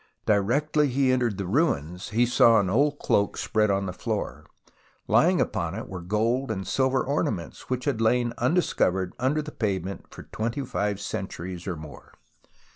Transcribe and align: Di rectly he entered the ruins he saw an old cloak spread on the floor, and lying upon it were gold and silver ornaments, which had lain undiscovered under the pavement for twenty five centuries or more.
Di 0.25 0.35
rectly 0.35 0.89
he 0.89 1.11
entered 1.11 1.37
the 1.37 1.45
ruins 1.45 2.09
he 2.09 2.25
saw 2.25 2.59
an 2.59 2.71
old 2.71 2.97
cloak 2.97 3.37
spread 3.37 3.69
on 3.69 3.85
the 3.85 3.93
floor, 3.93 4.37
and 4.37 4.75
lying 5.07 5.39
upon 5.39 5.75
it 5.75 5.87
were 5.87 6.01
gold 6.01 6.49
and 6.49 6.65
silver 6.65 7.03
ornaments, 7.03 7.69
which 7.69 7.85
had 7.85 8.01
lain 8.01 8.33
undiscovered 8.39 9.13
under 9.19 9.43
the 9.43 9.51
pavement 9.51 10.05
for 10.09 10.23
twenty 10.23 10.65
five 10.65 10.99
centuries 10.99 11.67
or 11.67 11.75
more. 11.75 12.13